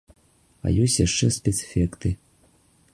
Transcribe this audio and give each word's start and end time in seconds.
А 0.67 0.73
ёсць 0.87 0.97
яшчэ 1.07 1.25
спецэфекты! 1.37 2.17